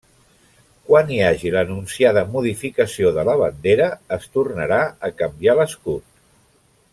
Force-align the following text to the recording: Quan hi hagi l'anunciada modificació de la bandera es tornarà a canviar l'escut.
Quan 0.85 1.11
hi 1.15 1.19
hagi 1.25 1.51
l'anunciada 1.55 2.23
modificació 2.37 3.11
de 3.19 3.27
la 3.29 3.37
bandera 3.43 3.91
es 4.19 4.27
tornarà 4.39 4.81
a 5.09 5.13
canviar 5.21 5.57
l'escut. 5.61 6.07